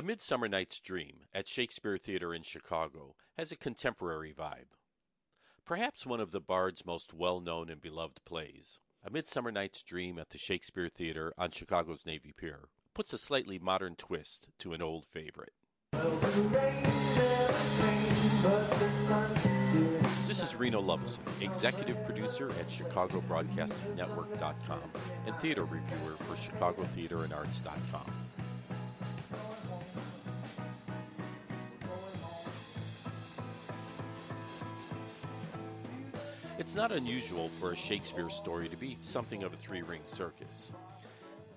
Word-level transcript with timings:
A 0.00 0.02
Midsummer 0.02 0.48
Night's 0.48 0.80
Dream 0.80 1.26
at 1.34 1.46
Shakespeare 1.46 1.98
Theater 1.98 2.32
in 2.32 2.42
Chicago 2.42 3.16
has 3.36 3.52
a 3.52 3.56
contemporary 3.56 4.32
vibe. 4.32 4.72
Perhaps 5.66 6.06
one 6.06 6.20
of 6.20 6.30
the 6.30 6.40
Bard's 6.40 6.86
most 6.86 7.12
well 7.12 7.38
known 7.38 7.68
and 7.68 7.82
beloved 7.82 8.24
plays, 8.24 8.78
A 9.04 9.10
Midsummer 9.10 9.52
Night's 9.52 9.82
Dream 9.82 10.18
at 10.18 10.30
the 10.30 10.38
Shakespeare 10.38 10.88
Theater 10.88 11.34
on 11.36 11.50
Chicago's 11.50 12.06
Navy 12.06 12.32
Pier, 12.34 12.70
puts 12.94 13.12
a 13.12 13.18
slightly 13.18 13.58
modern 13.58 13.94
twist 13.94 14.48
to 14.60 14.72
an 14.72 14.80
old 14.80 15.04
favorite. 15.04 15.52
This 20.26 20.42
is 20.42 20.56
Reno 20.56 20.80
Lovison, 20.80 21.24
executive 21.42 22.02
producer 22.06 22.48
at 22.52 22.70
ChicagoBroadcastingNetwork.com 22.70 24.92
and 25.26 25.36
theater 25.36 25.64
reviewer 25.64 26.16
for 26.16 26.36
ChicagoTheaterAndArts.com. 26.36 28.10
It's 36.60 36.74
not 36.74 36.92
unusual 36.92 37.48
for 37.48 37.72
a 37.72 37.76
Shakespeare 37.76 38.28
story 38.28 38.68
to 38.68 38.76
be 38.76 38.98
something 39.00 39.44
of 39.44 39.54
a 39.54 39.56
three 39.56 39.80
ring 39.80 40.02
circus. 40.04 40.70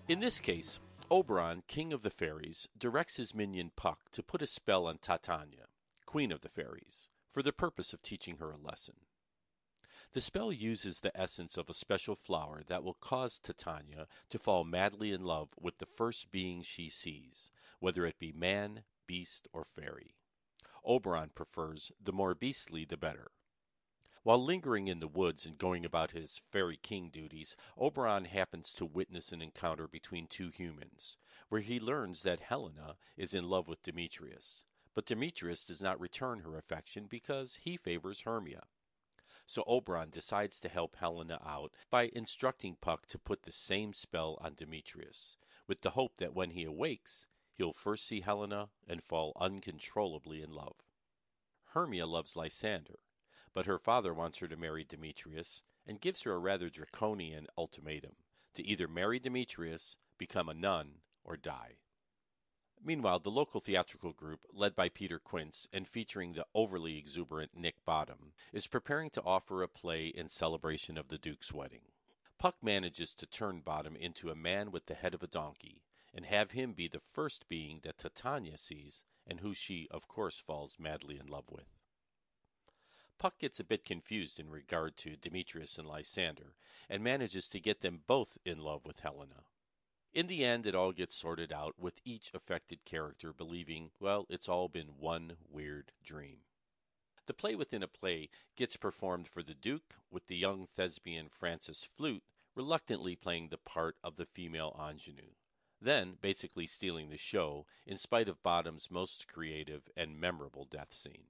In 0.07 0.21
this 0.21 0.39
case, 0.39 0.79
Oberon, 1.12 1.63
king 1.67 1.91
of 1.91 2.03
the 2.03 2.09
fairies, 2.09 2.70
directs 2.77 3.17
his 3.17 3.35
minion 3.35 3.71
Puck 3.76 4.09
to 4.12 4.23
put 4.23 4.41
a 4.41 4.48
spell 4.48 4.88
on 4.88 4.99
Titania, 4.99 5.66
queen 6.05 6.31
of 6.31 6.39
the 6.39 6.48
fairies, 6.48 7.09
for 7.27 7.43
the 7.43 7.52
purpose 7.52 7.91
of 7.91 8.02
teaching 8.02 8.38
her 8.38 8.49
a 8.49 8.55
lesson. 8.55 8.95
The 10.13 10.21
spell 10.21 10.53
uses 10.53 11.02
the 11.02 11.15
essence 11.20 11.57
of 11.57 11.70
a 11.70 11.73
special 11.73 12.15
flower 12.15 12.62
that 12.67 12.81
will 12.81 12.93
cause 12.93 13.40
Titania 13.40 14.07
to 14.29 14.40
fall 14.40 14.63
madly 14.63 15.12
in 15.12 15.26
love 15.26 15.49
with 15.59 15.79
the 15.79 15.85
first 15.85 16.31
being 16.31 16.62
she 16.62 16.88
sees, 16.88 17.51
whether 17.81 18.05
it 18.05 18.20
be 18.20 18.31
man, 18.31 18.84
beast, 19.05 19.49
or 19.51 19.65
fairy. 19.65 20.15
Oberon 20.85 21.31
prefers 21.35 21.91
the 22.01 22.13
more 22.13 22.34
beastly 22.34 22.85
the 22.85 22.96
better. 22.96 23.31
While 24.24 24.41
lingering 24.41 24.88
in 24.88 25.02
the 25.02 25.07
woods 25.10 25.46
and 25.46 25.57
going 25.57 25.84
about 25.84 26.12
his 26.12 26.38
fairy 26.38 26.77
king 26.77 27.10
duties, 27.10 27.57
Oberon 27.77 28.24
happens 28.24 28.71
to 28.74 28.85
witness 28.85 29.34
an 29.34 29.41
encounter 29.41 29.85
between 29.85 30.27
two 30.27 30.49
humans, 30.49 31.18
where 31.49 31.60
he 31.60 31.77
learns 31.77 32.21
that 32.21 32.40
Helena 32.40 32.96
is 33.18 33.34
in 33.34 33.49
love 33.49 33.68
with 33.68 33.84
Demetrius. 33.84 34.63
But 34.93 35.05
Demetrius 35.05 35.65
does 35.65 35.82
not 35.82 35.99
return 35.99 36.40
her 36.40 36.57
affection 36.57 37.07
because 37.07 37.55
he 37.55 37.76
favors 37.76 38.21
Hermia. 38.21 38.63
So 39.46 39.65
Oberon 39.68 40.10
decides 40.10 40.58
to 40.62 40.70
help 40.70 40.96
Helena 40.96 41.41
out 41.46 41.74
by 41.90 42.10
instructing 42.13 42.77
Puck 42.80 43.08
to 43.08 43.20
put 43.20 43.43
the 43.43 43.52
same 43.52 43.91
spell 43.91 44.37
on 44.40 44.54
Demetrius, 44.54 45.35
with 45.68 45.82
the 45.82 45.91
hope 45.91 46.15
that 46.20 46.34
when 46.34 46.52
he 46.52 46.63
awakes, 46.63 47.27
he'll 47.52 47.74
first 47.74 48.08
see 48.08 48.21
Helena 48.21 48.70
and 48.87 49.04
fall 49.04 49.34
uncontrollably 49.35 50.41
in 50.41 50.52
love. 50.54 50.77
Hermia 51.74 52.05
loves 52.05 52.37
Lysander, 52.37 52.99
but 53.54 53.65
her 53.65 53.77
father 53.77 54.13
wants 54.13 54.40
her 54.40 54.48
to 54.48 54.57
marry 54.57 54.84
Demetrius 54.84 55.63
and 55.85 56.01
gives 56.01 56.23
her 56.23 56.34
a 56.34 56.40
rather 56.40 56.70
draconian 56.70 57.48
ultimatum 57.57 58.15
to 58.54 58.65
either 58.65 58.87
marry 58.87 59.20
Demetrius, 59.20 59.98
become 60.18 60.49
a 60.49 60.54
nun, 60.54 60.96
or 61.23 61.35
die. 61.37 61.77
Meanwhile, 62.85 63.20
the 63.20 63.31
local 63.31 63.62
theatrical 63.62 64.12
group, 64.12 64.41
led 64.51 64.75
by 64.75 64.90
Peter 64.90 65.18
Quince 65.18 65.68
and 65.72 65.88
featuring 65.88 66.34
the 66.34 66.46
overly 66.53 66.97
exuberant 66.97 67.56
Nick 67.56 67.75
Bottom, 67.85 68.34
is 68.51 68.68
preparing 68.68 69.09
to 69.12 69.24
offer 69.24 69.63
a 69.63 69.68
play 69.69 70.07
in 70.07 70.29
celebration 70.29 70.97
of 70.97 71.07
the 71.07 71.18
Duke's 71.18 71.53
wedding. 71.53 71.84
Puck 72.38 72.57
manages 72.62 73.13
to 73.13 73.25
turn 73.25 73.62
Bottom 73.62 73.96
into 73.96 74.29
a 74.29 74.35
man 74.35 74.69
with 74.69 74.88
the 74.88 74.96
head 74.96 75.13
of 75.13 75.24
a 75.24 75.28
donkey 75.28 75.81
and 76.13 76.25
have 76.25 76.51
him 76.51 76.74
be 76.74 76.90
the 76.90 77.00
first 77.00 77.47
being 77.47 77.79
that 77.84 77.97
Titania 77.97 78.57
sees 78.57 79.06
and 79.25 79.40
who 79.40 79.53
she, 79.53 79.88
of 79.90 80.09
course, 80.09 80.38
falls 80.38 80.75
madly 80.78 81.18
in 81.18 81.28
love 81.28 81.50
with. 81.50 81.79
Puck 83.24 83.40
gets 83.40 83.57
a 83.57 83.63
bit 83.63 83.85
confused 83.85 84.38
in 84.38 84.50
regard 84.50 84.97
to 84.97 85.16
Demetrius 85.16 85.78
and 85.78 85.88
Lysander, 85.88 86.56
and 86.90 87.02
manages 87.02 87.47
to 87.47 87.59
get 87.62 87.80
them 87.80 88.02
both 88.06 88.38
in 88.44 88.59
love 88.59 88.86
with 88.86 89.00
Helena. 89.00 89.46
In 90.14 90.28
the 90.28 90.44
end, 90.44 90.66
it 90.66 90.75
all 90.75 90.92
gets 90.92 91.16
sorted 91.16 91.53
out 91.53 91.80
with 91.80 92.02
each 92.03 92.31
affected 92.34 92.84
character 92.84 93.31
believing, 93.31 93.92
well, 93.97 94.25
it's 94.30 94.50
all 94.50 94.68
been 94.68 95.00
one 95.00 95.38
weird 95.50 95.94
dream. 96.03 96.40
The 97.25 97.34
play 97.34 97.56
within 97.56 97.81
a 97.81 97.88
play 97.88 98.28
gets 98.58 98.75
performed 98.75 99.30
for 99.30 99.42
the 99.42 99.53
Duke, 99.53 99.96
with 100.12 100.28
the 100.28 100.36
young 100.36 100.66
thespian 100.66 101.30
Francis 101.30 101.86
Flute 101.86 102.26
reluctantly 102.56 103.16
playing 103.16 103.47
the 103.47 103.58
part 103.58 103.96
of 104.03 104.18
the 104.18 104.26
female 104.26 104.76
ingenue, 104.78 105.36
then 105.80 106.18
basically 106.20 106.68
stealing 106.68 107.09
the 107.09 107.18
show 107.18 107.68
in 107.86 107.97
spite 107.97 108.28
of 108.28 108.44
Bottom's 108.44 108.92
most 108.92 109.30
creative 109.30 109.90
and 109.96 110.20
memorable 110.20 110.66
death 110.66 110.94
scene. 110.94 111.28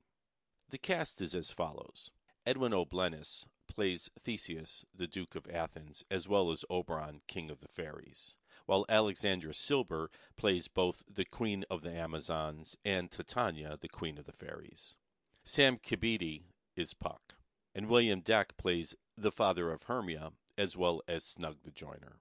The 0.74 0.80
cast 0.80 1.22
is 1.22 1.36
as 1.36 1.52
follows 1.52 2.10
Edwin 2.48 2.74
O'Bleness 2.74 3.46
plays 3.68 4.10
Theseus, 4.20 4.88
the 4.92 5.06
Duke 5.06 5.36
of 5.36 5.48
Athens, 5.48 6.04
as 6.10 6.28
well 6.28 6.52
as 6.52 6.66
Oberon, 6.68 7.22
King 7.28 7.52
of 7.52 7.60
the 7.60 7.68
Fairies, 7.68 8.38
while 8.66 8.84
Alexandra 8.90 9.54
Silber 9.54 10.10
plays 10.36 10.68
both 10.68 11.04
the 11.08 11.26
Queen 11.26 11.64
of 11.70 11.84
the 11.84 11.92
Amazons 11.92 12.76
and 12.84 13.12
Titania, 13.12 13.78
the 13.80 13.88
Queen 13.88 14.18
of 14.18 14.26
the 14.26 14.32
Fairies. 14.32 14.98
Sam 15.44 15.78
Kibidi 15.78 16.46
is 16.76 16.96
Puck, 16.96 17.36
and 17.76 17.88
William 17.88 18.22
Dick 18.22 18.58
plays 18.58 18.96
the 19.16 19.32
father 19.32 19.72
of 19.72 19.84
Hermia, 19.84 20.32
as 20.58 20.76
well 20.76 21.04
as 21.08 21.24
Snug 21.24 21.58
the 21.64 21.72
Joiner. 21.72 22.18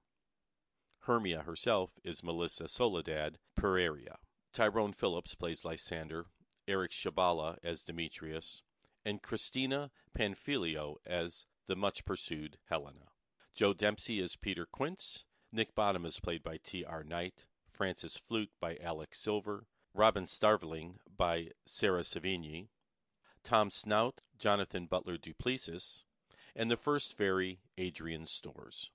Hermia 1.05 1.45
herself 1.45 1.99
is 2.05 2.23
Melissa 2.23 2.69
Soledad 2.69 3.39
Pereira. 3.57 4.19
Tyrone 4.53 4.93
Phillips 4.93 5.35
plays 5.35 5.65
Lysander, 5.65 6.27
Eric 6.69 6.93
Shabala 6.93 7.57
as 7.63 7.85
Demetrius, 7.85 8.63
and 9.05 9.23
Christina 9.23 9.91
Panfilio 10.17 10.97
as 11.07 11.47
the 11.67 11.77
much 11.77 12.05
pursued 12.05 12.59
Helena. 12.69 13.09
Joe 13.55 13.73
Dempsey 13.73 14.21
as 14.21 14.37
Peter 14.37 14.67
Quince, 14.67 15.25
Nick 15.51 15.75
Bottom 15.75 16.07
is 16.07 16.21
played 16.21 16.43
by 16.43 16.59
T.R. 16.63 17.05
Knight, 17.05 17.47
Francis 17.69 18.17
Flute 18.17 18.51
by 18.61 18.77
Alex 18.83 19.19
Silver, 19.19 19.67
Robin 19.95 20.25
Starveling 20.25 20.97
by 21.17 21.49
Sarah 21.67 22.03
Savigny, 22.03 22.69
Tom 23.45 23.71
Snout, 23.71 24.23
Jonathan 24.39 24.87
Butler 24.87 25.19
Duplessis, 25.19 26.05
and 26.55 26.71
the 26.71 26.77
first 26.77 27.17
fairy, 27.17 27.61
Adrian 27.77 28.27
Stores. 28.27 28.91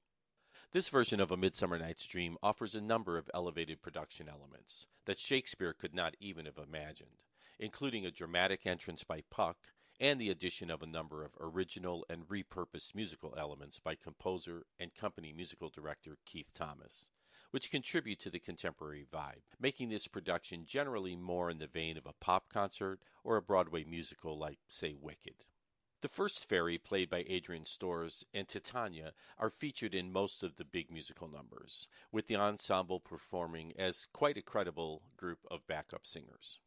This 0.71 0.89
version 0.89 1.19
of 1.19 1.31
A 1.31 1.37
Midsummer 1.37 1.77
Night's 1.77 2.07
Dream 2.07 2.37
offers 2.41 2.75
a 2.75 2.81
number 2.81 3.17
of 3.17 3.29
elevated 3.33 3.81
production 3.81 4.27
elements 4.27 4.87
that 5.05 5.19
Shakespeare 5.19 5.73
could 5.73 5.93
not 5.93 6.15
even 6.19 6.45
have 6.45 6.57
imagined 6.57 7.23
including 7.59 8.05
a 8.05 8.11
dramatic 8.11 8.65
entrance 8.65 9.03
by 9.03 9.21
Puck 9.29 9.57
and 9.99 10.19
the 10.19 10.29
addition 10.29 10.69
of 10.69 10.83
a 10.83 10.87
number 10.87 11.23
of 11.23 11.35
original 11.39 12.05
and 12.09 12.27
repurposed 12.27 12.93
musical 12.93 13.33
elements 13.37 13.79
by 13.79 13.95
composer 13.95 14.65
and 14.79 14.93
company 14.93 15.33
musical 15.33 15.69
director 15.69 16.17
Keith 16.25 16.51
Thomas, 16.53 17.09
which 17.51 17.71
contribute 17.71 18.19
to 18.19 18.29
the 18.29 18.39
contemporary 18.39 19.05
vibe, 19.11 19.41
making 19.59 19.89
this 19.89 20.07
production 20.07 20.65
generally 20.65 21.15
more 21.15 21.49
in 21.49 21.57
the 21.57 21.67
vein 21.67 21.97
of 21.97 22.05
a 22.05 22.13
pop 22.19 22.49
concert 22.49 22.99
or 23.23 23.37
a 23.37 23.41
Broadway 23.41 23.83
musical 23.83 24.37
like, 24.37 24.59
say, 24.67 24.93
Wicked. 24.93 25.45
The 26.01 26.07
first 26.07 26.47
fairy, 26.47 26.77
played 26.77 27.09
by 27.09 27.25
Adrian 27.27 27.65
Stores, 27.65 28.23
and 28.31 28.47
Titania 28.47 29.13
are 29.39 29.49
featured 29.49 29.95
in 29.95 30.11
most 30.11 30.43
of 30.43 30.57
the 30.57 30.63
big 30.63 30.91
musical 30.91 31.27
numbers, 31.27 31.87
with 32.11 32.27
the 32.27 32.35
ensemble 32.35 32.99
performing 32.99 33.73
as 33.79 34.07
quite 34.13 34.37
a 34.37 34.43
credible 34.43 35.01
group 35.17 35.39
of 35.49 35.65
backup 35.65 36.05
singers. 36.05 36.59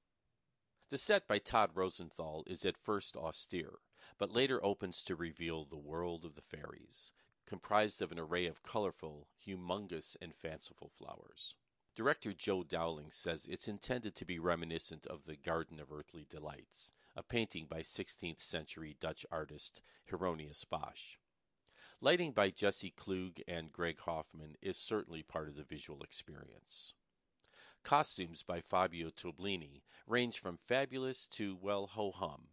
The 0.91 0.99
set 0.99 1.29
by 1.29 1.39
Todd 1.39 1.77
Rosenthal 1.77 2.43
is 2.49 2.65
at 2.65 2.77
first 2.77 3.17
austere, 3.17 3.79
but 4.19 4.33
later 4.33 4.63
opens 4.65 5.05
to 5.05 5.15
reveal 5.15 5.65
the 5.65 5.77
world 5.77 6.25
of 6.25 6.35
the 6.35 6.43
fairies, 6.43 7.13
comprised 7.47 8.03
of 8.03 8.11
an 8.11 8.19
array 8.19 8.47
of 8.47 8.65
colorful, 8.65 9.29
humongous, 9.47 10.17
and 10.21 10.35
fanciful 10.35 10.89
flowers. 10.89 11.55
Director 11.95 12.33
Joe 12.33 12.65
Dowling 12.65 13.09
says 13.11 13.47
it's 13.47 13.69
intended 13.69 14.17
to 14.17 14.25
be 14.25 14.41
reminiscent 14.41 15.07
of 15.07 15.27
the 15.27 15.37
Garden 15.37 15.79
of 15.79 15.93
Earthly 15.93 16.27
Delights, 16.29 16.91
a 17.15 17.23
painting 17.23 17.67
by 17.67 17.83
16th 17.83 18.41
century 18.41 18.97
Dutch 18.99 19.25
artist 19.31 19.83
Hieronymus 20.11 20.65
Bosch. 20.65 21.19
Lighting 22.01 22.33
by 22.33 22.51
Jesse 22.51 22.91
Klug 22.91 23.41
and 23.47 23.71
Greg 23.71 24.01
Hoffman 24.01 24.57
is 24.61 24.77
certainly 24.77 25.23
part 25.23 25.49
of 25.49 25.55
the 25.55 25.63
visual 25.63 26.03
experience. 26.03 26.95
Costumes 27.83 28.43
by 28.43 28.61
Fabio 28.61 29.11
Toblini 29.11 29.83
range 30.07 30.39
from 30.39 30.57
fabulous 30.57 31.27
to, 31.29 31.57
well, 31.61 31.87
ho 31.87 32.11
hum, 32.11 32.49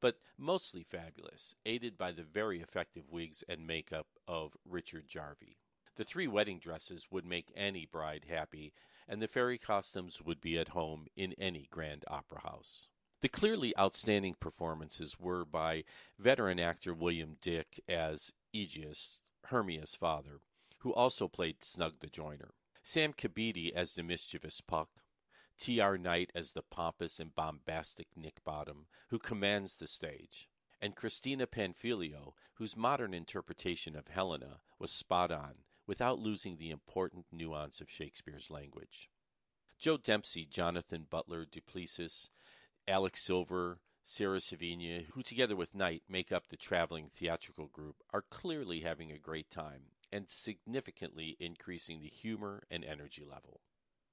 but 0.00 0.18
mostly 0.36 0.82
fabulous, 0.82 1.54
aided 1.64 1.96
by 1.96 2.12
the 2.12 2.24
very 2.24 2.60
effective 2.60 3.08
wigs 3.08 3.44
and 3.48 3.66
makeup 3.66 4.08
of 4.26 4.56
Richard 4.64 5.06
Jarvie. 5.06 5.58
The 5.96 6.04
three 6.04 6.26
wedding 6.26 6.58
dresses 6.58 7.08
would 7.10 7.24
make 7.24 7.52
any 7.54 7.86
bride 7.86 8.24
happy, 8.28 8.72
and 9.06 9.20
the 9.20 9.28
fairy 9.28 9.58
costumes 9.58 10.20
would 10.22 10.40
be 10.40 10.58
at 10.58 10.68
home 10.68 11.06
in 11.16 11.34
any 11.34 11.68
grand 11.70 12.04
opera 12.08 12.40
house. 12.40 12.88
The 13.20 13.28
clearly 13.28 13.76
outstanding 13.78 14.34
performances 14.40 15.20
were 15.20 15.44
by 15.44 15.84
veteran 16.18 16.58
actor 16.58 16.92
William 16.92 17.36
Dick 17.40 17.80
as 17.88 18.32
Aegeus, 18.52 19.20
Hermia's 19.44 19.94
father, 19.94 20.40
who 20.78 20.92
also 20.92 21.28
played 21.28 21.62
Snug 21.62 22.00
the 22.00 22.08
Joiner. 22.08 22.54
Sam 22.84 23.12
Kibidi 23.12 23.72
as 23.72 23.94
the 23.94 24.02
mischievous 24.02 24.60
Puck, 24.60 24.90
T.R. 25.56 25.96
Knight 25.96 26.32
as 26.34 26.50
the 26.50 26.62
pompous 26.62 27.20
and 27.20 27.32
bombastic 27.32 28.08
Nick 28.16 28.42
Bottom, 28.42 28.88
who 29.08 29.20
commands 29.20 29.76
the 29.76 29.86
stage, 29.86 30.48
and 30.80 30.96
Christina 30.96 31.46
Panfilio, 31.46 32.34
whose 32.54 32.76
modern 32.76 33.14
interpretation 33.14 33.94
of 33.94 34.08
Helena 34.08 34.62
was 34.80 34.90
spot 34.90 35.30
on 35.30 35.62
without 35.86 36.18
losing 36.18 36.56
the 36.56 36.70
important 36.70 37.26
nuance 37.30 37.80
of 37.80 37.88
Shakespeare's 37.88 38.50
language. 38.50 39.08
Joe 39.78 39.96
Dempsey, 39.96 40.44
Jonathan 40.44 41.06
Butler 41.08 41.46
Duplessis, 41.46 42.30
Alex 42.88 43.22
Silver, 43.22 43.78
Sarah 44.02 44.40
Sevigny, 44.40 45.06
who 45.12 45.22
together 45.22 45.54
with 45.54 45.72
Knight 45.72 46.02
make 46.08 46.32
up 46.32 46.48
the 46.48 46.56
traveling 46.56 47.08
theatrical 47.08 47.68
group, 47.68 48.02
are 48.12 48.22
clearly 48.22 48.80
having 48.80 49.12
a 49.12 49.18
great 49.18 49.50
time 49.50 49.92
and 50.12 50.28
significantly 50.28 51.36
increasing 51.40 52.00
the 52.00 52.08
humor 52.08 52.64
and 52.70 52.84
energy 52.84 53.24
level. 53.24 53.60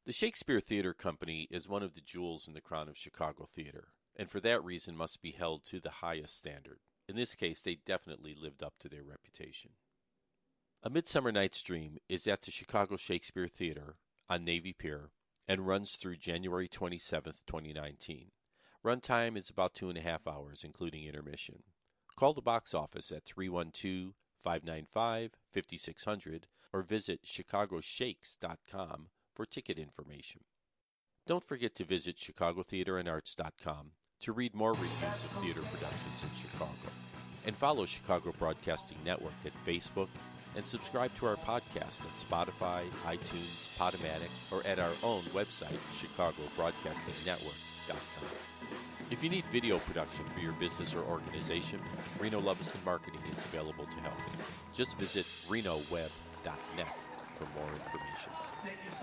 The 0.05 0.13
Shakespeare 0.13 0.59
Theater 0.59 0.93
Company 0.93 1.47
is 1.51 1.67
one 1.67 1.83
of 1.83 1.93
the 1.93 2.01
jewels 2.01 2.47
in 2.47 2.53
the 2.53 2.61
crown 2.61 2.87
of 2.87 2.97
Chicago 2.97 3.45
theater, 3.45 3.89
and 4.15 4.29
for 4.29 4.39
that 4.39 4.63
reason 4.63 4.95
must 4.95 5.21
be 5.21 5.31
held 5.31 5.65
to 5.65 5.79
the 5.79 5.89
highest 5.89 6.35
standard. 6.35 6.79
In 7.07 7.15
this 7.15 7.35
case, 7.35 7.61
they 7.61 7.75
definitely 7.75 8.33
lived 8.33 8.63
up 8.63 8.75
to 8.79 8.89
their 8.89 9.03
reputation. 9.03 9.71
A 10.81 10.89
Midsummer 10.89 11.31
Night's 11.31 11.61
Dream 11.61 11.97
is 12.07 12.25
at 12.25 12.41
the 12.41 12.51
Chicago 12.51 12.95
Shakespeare 12.95 13.47
Theater 13.47 13.97
on 14.29 14.45
Navy 14.45 14.71
Pier 14.71 15.11
and 15.47 15.67
runs 15.67 15.95
through 15.95 16.15
January 16.15 16.67
27, 16.67 17.33
2019. 17.45 18.31
Runtime 18.85 19.35
is 19.35 19.49
about 19.49 19.73
two 19.73 19.89
and 19.89 19.97
a 19.97 20.01
half 20.01 20.25
hours, 20.25 20.63
including 20.63 21.05
intermission. 21.05 21.63
Call 22.15 22.33
the 22.33 22.41
box 22.41 22.73
office 22.73 23.11
at 23.11 23.25
312 23.25 24.13
595 24.39 25.31
5600 25.51 26.47
or 26.71 26.81
visit 26.81 27.23
chicagoshakes.com 27.23 29.07
for 29.33 29.45
ticket 29.45 29.77
information. 29.77 30.41
Don't 31.27 31.43
forget 31.43 31.75
to 31.75 31.83
visit 31.83 32.15
chicagotheaterandarts.com 32.17 33.91
to 34.21 34.33
read 34.33 34.55
more 34.55 34.71
reviews 34.71 35.23
of 35.23 35.31
theater 35.41 35.61
productions 35.61 36.23
in 36.23 36.33
Chicago. 36.35 36.73
And 37.45 37.55
follow 37.55 37.85
Chicago 37.85 38.33
Broadcasting 38.37 38.97
Network 39.05 39.31
at 39.45 39.53
Facebook 39.65 40.09
and 40.55 40.65
subscribe 40.65 41.15
to 41.17 41.27
our 41.27 41.35
podcast 41.37 42.01
at 42.01 42.17
Spotify, 42.17 42.89
iTunes, 43.05 43.69
Podomatic, 43.77 44.31
or 44.51 44.65
at 44.65 44.79
our 44.79 44.93
own 45.03 45.21
website, 45.33 45.77
chicagobroadcastingnetwork.com. 45.93 48.58
If 49.11 49.23
you 49.23 49.29
need 49.29 49.45
video 49.45 49.79
production 49.79 50.23
for 50.25 50.39
your 50.39 50.51
business 50.53 50.93
or 50.93 51.01
organization, 51.01 51.79
Reno 52.19 52.39
Lovison 52.39 52.79
Marketing 52.85 53.19
is 53.31 53.43
available 53.43 53.85
to 53.85 53.99
help. 54.01 54.13
Just 54.71 54.99
visit 54.99 55.25
renoweb.net 55.47 56.95
for 57.33 57.47
more 57.59 57.69
information. 57.73 58.31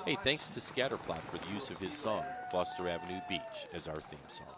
Hey, 0.05 0.17
thanks 0.23 0.49
to 0.51 0.61
Scatterplot 0.61 1.21
for 1.23 1.39
the 1.39 1.53
use 1.53 1.71
of 1.71 1.81
his 1.81 1.93
song, 1.93 2.25
Foster 2.53 2.89
Avenue 2.89 3.21
Beach, 3.29 3.67
as 3.75 3.89
our 3.89 4.01
theme 4.01 4.19
song. 4.29 4.56